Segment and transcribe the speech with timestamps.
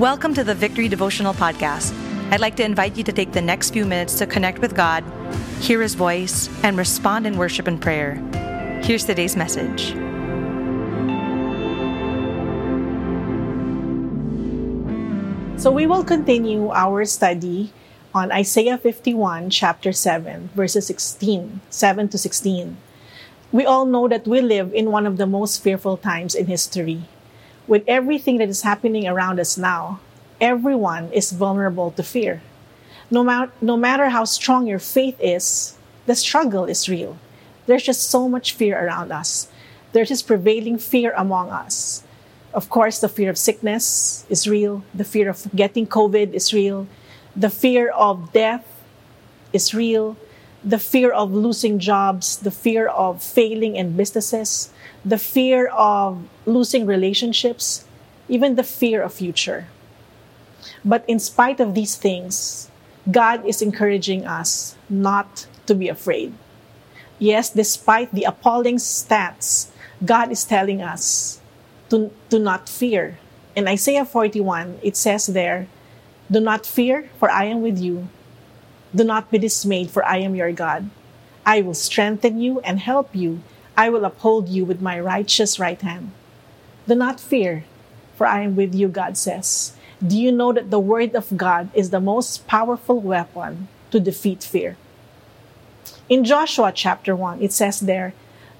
[0.00, 1.92] Welcome to the Victory Devotional Podcast.
[2.32, 5.04] I'd like to invite you to take the next few minutes to connect with God,
[5.60, 8.14] hear His voice, and respond in worship and prayer.
[8.82, 9.92] Here's today's message.
[15.60, 17.70] So we will continue our study
[18.14, 22.78] on Isaiah 51, chapter 7, verses 16, 7 to 16.
[23.52, 27.04] We all know that we live in one of the most fearful times in history
[27.70, 30.00] with everything that is happening around us now,
[30.40, 32.42] everyone is vulnerable to fear.
[33.12, 37.16] No, ma- no matter how strong your faith is, the struggle is real.
[37.66, 39.46] There's just so much fear around us.
[39.92, 42.02] There's this prevailing fear among us.
[42.52, 44.82] Of course, the fear of sickness is real.
[44.92, 46.88] The fear of getting COVID is real.
[47.36, 48.66] The fear of death
[49.52, 50.16] is real.
[50.62, 54.70] The fear of losing jobs, the fear of failing in businesses,
[55.04, 57.84] the fear of losing relationships,
[58.28, 59.66] even the fear of future.
[60.84, 62.70] But in spite of these things,
[63.10, 66.34] God is encouraging us not to be afraid.
[67.18, 69.68] Yes, despite the appalling stats,
[70.04, 71.40] God is telling us
[71.90, 73.18] to, to not fear.
[73.54, 75.66] In Isaiah 41, it says there,
[76.30, 78.08] Do not fear, for I am with you.
[78.94, 80.90] Do not be dismayed, for I am your God.
[81.46, 83.42] I will strengthen you and help you
[83.80, 86.12] I will uphold you with my righteous right hand.
[86.86, 87.64] Do not fear,
[88.14, 89.72] for I am with you, God says.
[90.06, 94.44] Do you know that the word of God is the most powerful weapon to defeat
[94.44, 94.76] fear?
[96.10, 98.12] In Joshua chapter 1, it says there,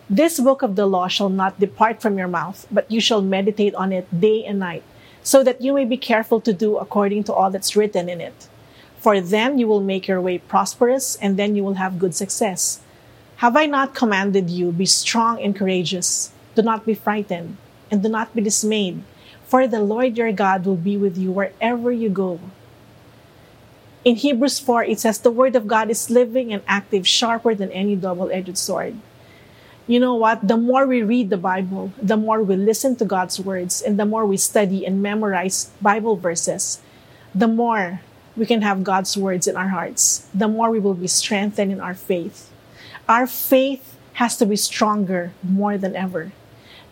[0.08, 3.74] This book of the law shall not depart from your mouth, but you shall meditate
[3.74, 4.84] on it day and night,
[5.22, 8.48] so that you may be careful to do according to all that's written in it.
[9.00, 12.80] For then you will make your way prosperous, and then you will have good success.
[13.40, 16.32] Have I not commanded you, be strong and courageous?
[16.54, 17.56] Do not be frightened,
[17.90, 19.02] and do not be dismayed,
[19.48, 22.38] for the Lord your God will be with you wherever you go.
[24.04, 27.72] In Hebrews 4, it says, The word of God is living and active, sharper than
[27.72, 28.96] any double edged sword.
[29.86, 30.46] You know what?
[30.46, 34.04] The more we read the Bible, the more we listen to God's words, and the
[34.04, 36.80] more we study and memorize Bible verses,
[37.34, 38.00] the more
[38.36, 41.80] we can have God's words in our hearts, the more we will be strengthened in
[41.80, 42.50] our faith
[43.10, 46.30] our faith has to be stronger more than ever.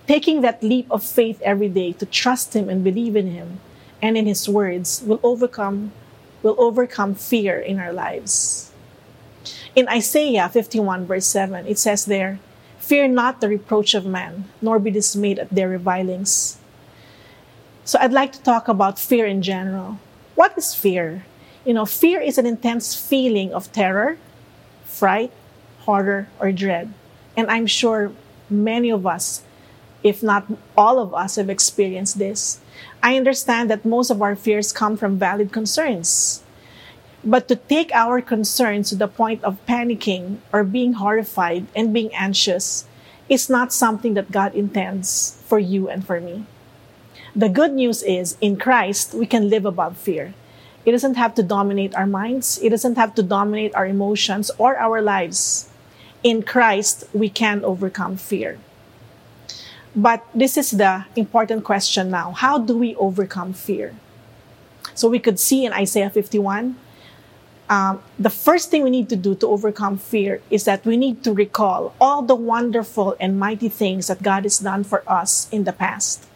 [0.08, 3.60] Taking that leap of faith every day to trust Him and believe in Him
[4.02, 5.92] and in His words will overcome,
[6.42, 8.72] will overcome fear in our lives.
[9.76, 12.40] In Isaiah 51 verse 7, it says there,
[12.80, 16.58] Fear not the reproach of man, nor be dismayed at their revilings.
[17.84, 20.00] So I'd like to talk about fear in general.
[20.38, 21.26] What is fear?
[21.66, 24.18] You know, fear is an intense feeling of terror,
[24.84, 25.32] fright,
[25.82, 26.94] horror, or dread.
[27.36, 28.12] And I'm sure
[28.48, 29.42] many of us,
[30.04, 30.46] if not
[30.76, 32.60] all of us, have experienced this.
[33.02, 36.44] I understand that most of our fears come from valid concerns.
[37.24, 42.14] But to take our concerns to the point of panicking or being horrified and being
[42.14, 42.86] anxious
[43.28, 46.46] is not something that God intends for you and for me.
[47.34, 50.34] The good news is in Christ, we can live above fear.
[50.84, 54.76] It doesn't have to dominate our minds, it doesn't have to dominate our emotions or
[54.76, 55.68] our lives
[56.22, 58.58] in Christ, we can overcome fear.
[59.94, 62.32] But this is the important question now.
[62.32, 63.94] How do we overcome fear?
[64.94, 66.76] So we could see in Isaiah 51,
[67.68, 71.22] um, the first thing we need to do to overcome fear is that we need
[71.24, 75.64] to recall all the wonderful and mighty things that God has done for us in
[75.64, 76.27] the past.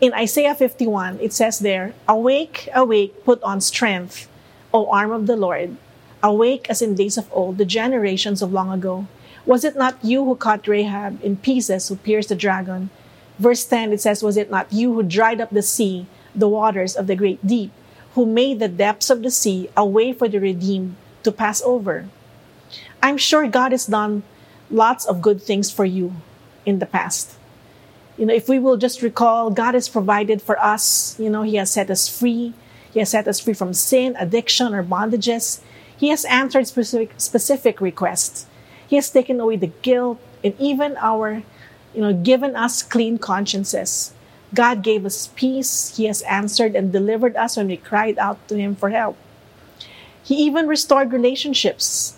[0.00, 4.28] In Isaiah 51, it says there, Awake, awake, put on strength,
[4.72, 5.76] O arm of the Lord
[6.24, 9.06] awake as in days of old, the generations of long ago.
[9.44, 12.88] Was it not you who caught Rahab in pieces, who pierced the dragon?
[13.38, 16.96] Verse 10, it says, Was it not you who dried up the sea, the waters
[16.96, 17.70] of the great deep,
[18.14, 22.08] who made the depths of the sea a way for the redeemed to pass over?
[23.02, 24.22] I'm sure God has done
[24.70, 26.14] lots of good things for you
[26.64, 27.36] in the past.
[28.16, 31.56] You know, if we will just recall, God has provided for us, you know, He
[31.56, 32.54] has set us free.
[32.92, 35.60] He has set us free from sin, addiction, or bondages.
[35.96, 38.46] He has answered specific, specific requests.
[38.86, 41.42] He has taken away the guilt and even our,
[41.92, 44.12] you know, given us clean consciences.
[44.54, 45.96] God gave us peace.
[45.96, 49.16] He has answered and delivered us when we cried out to Him for help.
[50.22, 52.16] He even restored relationships.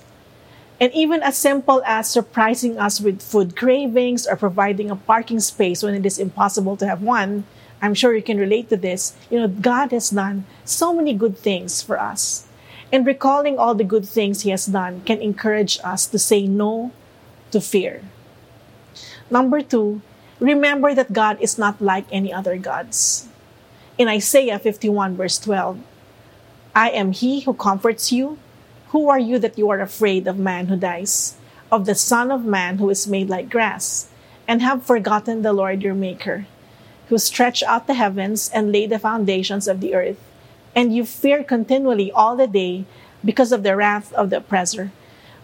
[0.81, 5.82] And even as simple as surprising us with food cravings or providing a parking space
[5.82, 7.44] when it is impossible to have one,
[7.81, 9.17] I'm sure you can relate to this.
[9.31, 12.46] You know, God has done so many good things for us.
[12.93, 16.93] And recalling all the good things He has done can encourage us to say no
[17.50, 18.02] to fear.
[19.31, 20.02] Number two,
[20.38, 23.29] remember that God is not like any other gods.
[23.99, 25.81] In Isaiah 51, verse 12,
[26.75, 28.38] I am he who comforts you.
[28.96, 31.37] Who are you that you are afraid of man who dies,
[31.70, 34.08] of the Son of Man who is made like grass,
[34.48, 36.46] and have forgotten the Lord your Maker,
[37.10, 40.16] who stretched out the heavens and laid the foundations of the earth,
[40.75, 42.87] and you fear continually all the day
[43.22, 44.93] because of the wrath of the oppressor,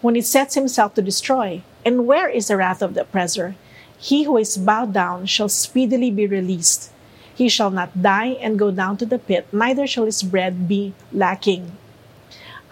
[0.01, 1.61] when he sets himself to destroy.
[1.85, 3.55] And where is the wrath of the oppressor?
[3.99, 6.91] He who is bowed down shall speedily be released.
[7.35, 10.95] He shall not die and go down to the pit, neither shall his bread be
[11.13, 11.77] lacking.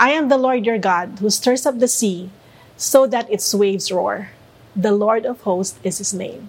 [0.00, 2.31] I am the Lord your God, who stirs up the sea
[2.79, 4.31] so that its waves roar.
[4.75, 6.49] The Lord of hosts is his name.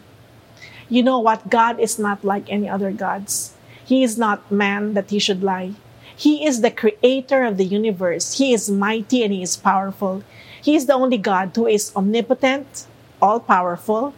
[0.87, 1.49] You know what?
[1.49, 3.51] God is not like any other gods.
[3.83, 5.73] He is not man that he should lie.
[6.15, 8.37] He is the creator of the universe.
[8.37, 10.23] He is mighty and he is powerful.
[10.63, 12.87] He is the only God who is omnipotent,
[13.21, 14.13] all powerful,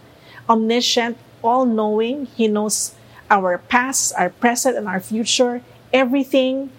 [0.48, 2.28] omniscient, all knowing.
[2.38, 2.94] He knows
[3.32, 6.70] our past, our present, and our future, everything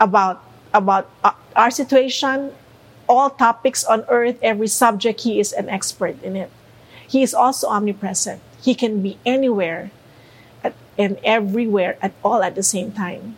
[0.00, 0.40] about,
[0.72, 2.52] about uh, our situation,
[3.08, 6.50] all topics on earth, every subject, he is an expert in it.
[7.06, 8.40] He is also omnipresent.
[8.62, 9.90] He can be anywhere
[10.62, 13.36] at, and everywhere at all at the same time.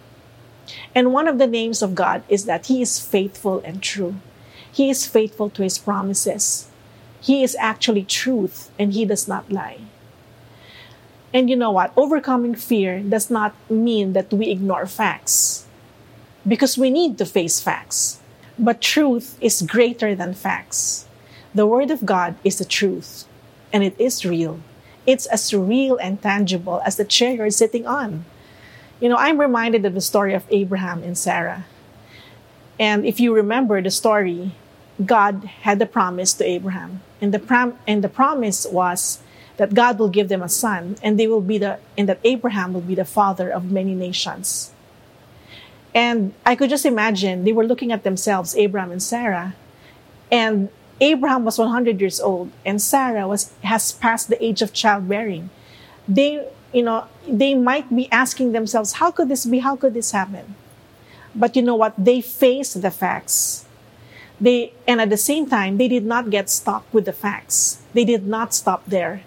[0.95, 4.17] And one of the names of God is that He is faithful and true.
[4.71, 6.69] He is faithful to His promises.
[7.21, 9.81] He is actually truth and He does not lie.
[11.33, 11.93] And you know what?
[11.97, 15.67] Overcoming fear does not mean that we ignore facts
[16.47, 18.21] because we need to face facts.
[18.59, 21.07] But truth is greater than facts.
[21.55, 23.25] The Word of God is the truth,
[23.73, 24.61] and it is real.
[25.07, 28.25] It's as real and tangible as the chair you're sitting on.
[29.01, 31.65] You know, I'm reminded of the story of Abraham and Sarah.
[32.79, 34.53] And if you remember the story,
[35.05, 37.01] God had the promise to Abraham.
[37.21, 39.21] And the, prom- and the promise was
[39.57, 42.73] that God will give them a son, and they will be the and that Abraham
[42.73, 44.72] will be the father of many nations.
[45.95, 49.55] And I could just imagine they were looking at themselves, Abraham and Sarah,
[50.31, 55.51] and Abraham was 100 years old, and Sarah was has passed the age of childbearing.
[56.09, 59.59] They, you know, they might be asking themselves, "How could this be?
[59.59, 60.55] How could this happen?"
[61.35, 61.93] But you know what?
[61.99, 63.67] They faced the facts.
[64.41, 67.83] They and at the same time, they did not get stuck with the facts.
[67.93, 69.23] They did not stop there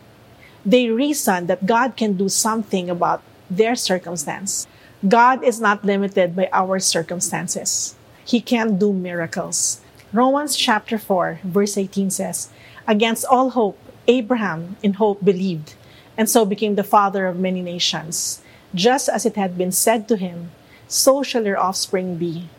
[0.65, 4.65] they reasoned that God can do something about their circumstance.
[5.07, 7.95] God is not limited by our circumstances.
[8.23, 9.81] He can do miracles.
[10.13, 12.49] Romans chapter 4, verse 18 says,
[12.87, 15.75] Against all hope, Abraham in hope believed,
[16.17, 18.41] and so became the father of many nations.
[18.73, 20.51] Just as it had been said to him,
[20.87, 22.49] so shall your offspring be.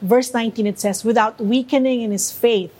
[0.00, 2.72] Verse 19 it says, Without weakening in his faith,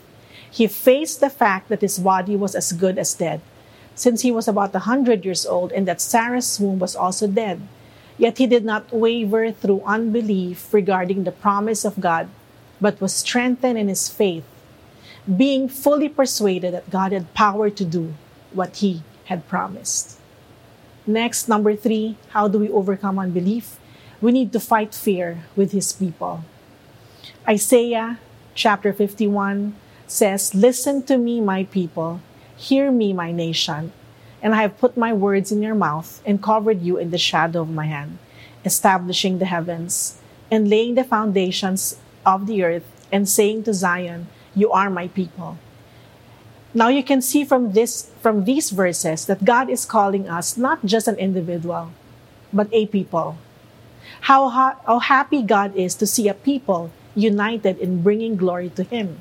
[0.49, 3.41] he faced the fact that his body was as good as dead
[3.95, 7.61] since he was about a hundred years old and that Sarah's womb was also dead.
[8.17, 12.29] Yet he did not waver through unbelief regarding the promise of God,
[12.79, 14.43] but was strengthened in his faith,
[15.25, 18.13] being fully persuaded that God had power to do
[18.53, 20.19] what he had promised.
[21.07, 23.77] Next, number three, how do we overcome unbelief?
[24.21, 26.43] We need to fight fear with his people.
[27.47, 28.19] Isaiah
[28.53, 29.75] chapter 51
[30.05, 32.21] says, Listen to me, my people
[32.61, 33.91] Hear me, my nation,
[34.41, 37.61] and I have put my words in your mouth and covered you in the shadow
[37.61, 38.17] of my hand,
[38.65, 40.17] establishing the heavens
[40.49, 45.57] and laying the foundations of the earth and saying to Zion, You are my people.
[46.73, 50.85] Now you can see from this from these verses that God is calling us not
[50.85, 51.91] just an individual,
[52.53, 53.37] but a people.
[54.21, 58.83] How, ha- how happy God is to see a people united in bringing glory to
[58.83, 59.19] Him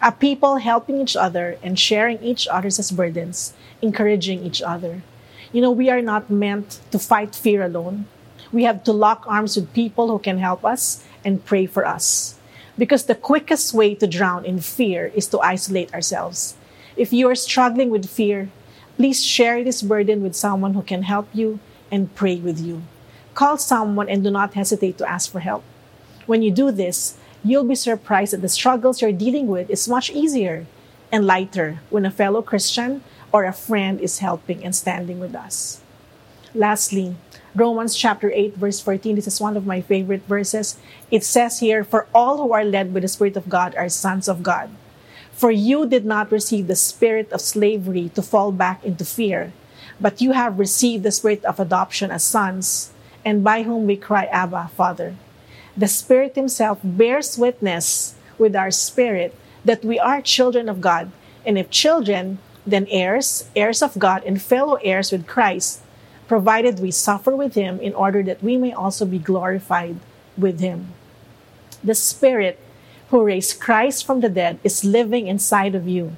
[0.00, 3.52] a people helping each other and sharing each other's burdens,
[3.82, 5.02] encouraging each other.
[5.52, 8.06] You know, we are not meant to fight fear alone.
[8.52, 12.36] We have to lock arms with people who can help us and pray for us.
[12.76, 16.56] Because the quickest way to drown in fear is to isolate ourselves.
[16.96, 18.50] If you are struggling with fear,
[18.96, 21.58] please share this burden with someone who can help you
[21.90, 22.82] and pray with you.
[23.34, 25.62] Call someone and do not hesitate to ask for help.
[26.26, 30.10] When you do this, you'll be surprised that the struggles you're dealing with is much
[30.10, 30.66] easier
[31.12, 35.80] and lighter when a fellow Christian or a friend is helping and standing with us.
[36.54, 37.16] Lastly,
[37.54, 40.78] Romans chapter 8 verse 14 this is one of my favorite verses.
[41.10, 44.26] It says here for all who are led by the spirit of God are sons
[44.26, 44.70] of God.
[45.32, 49.52] For you did not receive the spirit of slavery to fall back into fear,
[50.00, 52.92] but you have received the spirit of adoption as sons,
[53.24, 55.16] and by whom we cry Abba, Father.
[55.76, 61.10] The Spirit Himself bears witness with our spirit that we are children of God.
[61.46, 65.80] And if children, then heirs, heirs of God, and fellow heirs with Christ,
[66.26, 69.96] provided we suffer with him in order that we may also be glorified
[70.36, 70.94] with him.
[71.82, 72.58] The Spirit
[73.10, 76.16] who raised Christ from the dead is living inside of you.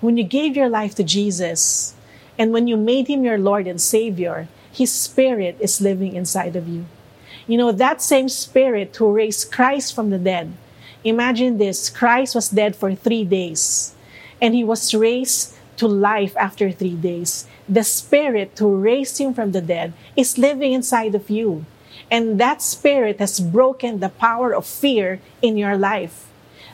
[0.00, 1.94] When you gave your life to Jesus
[2.38, 6.66] and when you made him your Lord and Savior, his Spirit is living inside of
[6.66, 6.86] you.
[7.46, 10.52] You know, that same Spirit who raised Christ from the dead.
[11.04, 13.94] Imagine this Christ was dead for three days
[14.40, 17.46] and he was raised to life after three days.
[17.68, 21.64] The Spirit who raised him from the dead is living inside of you.
[22.10, 26.26] And that Spirit has broken the power of fear in your life.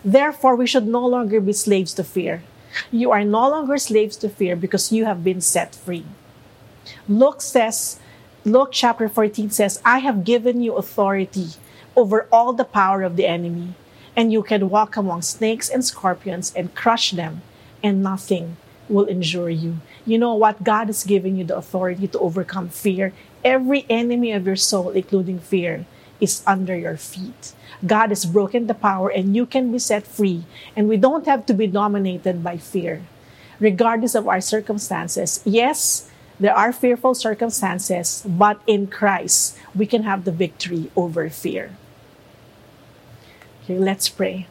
[0.05, 2.43] Therefore, we should no longer be slaves to fear.
[2.91, 6.05] You are no longer slaves to fear because you have been set free.
[7.09, 8.01] Luke says,
[8.49, 11.49] Luke chapter 14 says, I have given you authority
[11.95, 13.75] over all the power of the enemy,
[14.17, 17.43] and you can walk among snakes and scorpions and crush them,
[17.83, 18.57] and nothing
[18.89, 19.77] will injure you.
[20.07, 20.65] You know what?
[20.65, 23.13] God is giving you the authority to overcome fear.
[23.45, 25.85] Every enemy of your soul, including fear,
[26.19, 27.53] is under your feet.
[27.85, 30.45] God has broken the power and you can be set free.
[30.75, 33.03] And we don't have to be dominated by fear,
[33.61, 35.43] regardless of our circumstances.
[35.45, 36.08] Yes,
[36.41, 41.77] there are fearful circumstances, but in Christ, we can have the victory over fear.
[43.65, 44.47] Okay, let's pray.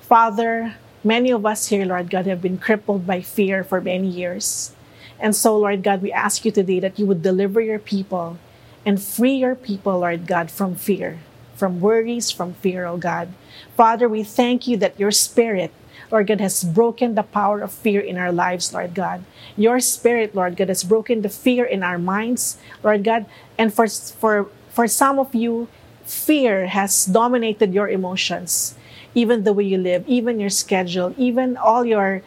[0.00, 4.72] Father, many of us here, Lord God, have been crippled by fear for many years.
[5.20, 8.38] And so, Lord God, we ask you today that you would deliver your people
[8.86, 11.18] and free your people, Lord God, from fear,
[11.54, 13.28] from worries, from fear, oh God.
[13.76, 15.72] Father, we thank you that your spirit,
[16.10, 19.24] Lord God, has broken the power of fear in our lives, Lord God.
[19.56, 23.26] Your spirit, Lord God, has broken the fear in our minds, Lord God.
[23.56, 25.68] And for, for, for some of you,
[26.04, 28.74] fear has dominated your emotions,
[29.14, 32.22] even the way you live, even your schedule, even all your,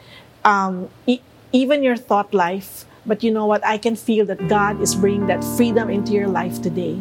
[0.46, 2.86] um, e- even your thought life.
[3.06, 3.66] But you know what?
[3.66, 7.00] I can feel that God is bringing that freedom into your life today.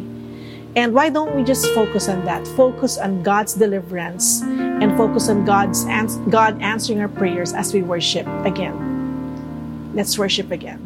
[0.75, 2.47] And why don't we just focus on that?
[2.55, 7.81] Focus on God's deliverance and focus on God's ans- God answering our prayers as we
[7.81, 9.91] worship again.
[9.93, 10.79] Let's worship again.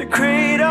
[0.00, 0.62] The great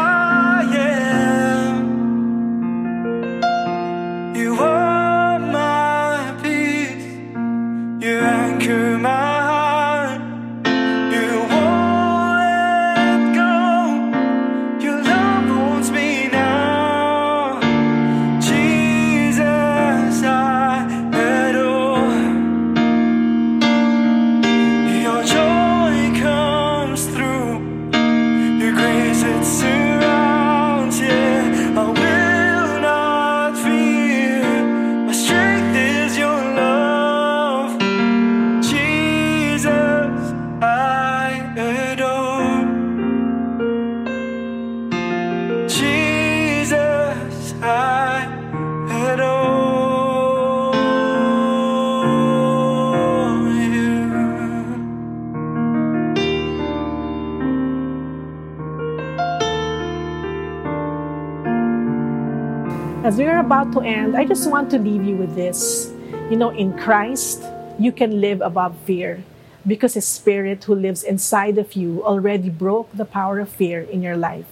[63.01, 65.89] As we are about to end, I just want to leave you with this.
[66.29, 67.41] You know, in Christ,
[67.79, 69.23] you can live above fear
[69.65, 74.03] because His Spirit who lives inside of you already broke the power of fear in
[74.03, 74.51] your life.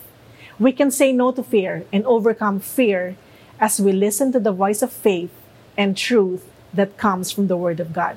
[0.57, 3.17] We can say no to fear and overcome fear
[3.59, 5.31] as we listen to the voice of faith
[5.77, 8.15] and truth that comes from the Word of God.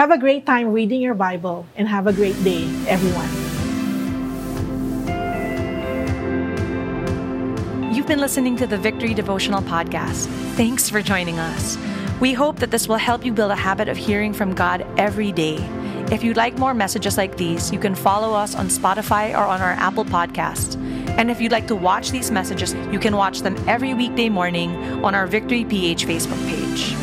[0.00, 3.45] Have a great time reading your Bible and have a great day, everyone.
[8.06, 10.26] You've been listening to the Victory Devotional Podcast.
[10.54, 11.76] Thanks for joining us.
[12.20, 15.32] We hope that this will help you build a habit of hearing from God every
[15.32, 15.56] day.
[16.12, 19.60] If you'd like more messages like these, you can follow us on Spotify or on
[19.60, 20.76] our Apple Podcast.
[21.18, 24.70] And if you'd like to watch these messages, you can watch them every weekday morning
[25.04, 26.95] on our Victory PH Facebook page.